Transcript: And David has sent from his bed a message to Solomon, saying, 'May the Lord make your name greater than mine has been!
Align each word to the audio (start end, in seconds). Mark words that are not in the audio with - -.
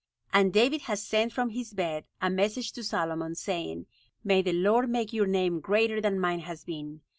And 0.33 0.51
David 0.51 0.81
has 0.89 1.03
sent 1.05 1.31
from 1.31 1.51
his 1.51 1.75
bed 1.75 2.05
a 2.19 2.27
message 2.31 2.71
to 2.71 2.83
Solomon, 2.83 3.35
saying, 3.35 3.85
'May 4.23 4.41
the 4.41 4.51
Lord 4.51 4.89
make 4.89 5.13
your 5.13 5.27
name 5.27 5.59
greater 5.59 6.01
than 6.01 6.19
mine 6.19 6.39
has 6.39 6.63
been! 6.63 7.01